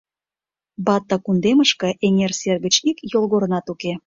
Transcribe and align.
Батта 0.85 1.15
кундемышке 1.25 1.89
эҥер 2.05 2.31
сер 2.39 2.57
гыч 2.65 2.75
ик 2.89 2.97
йолгорнат 3.11 3.65
уке. 3.73 3.93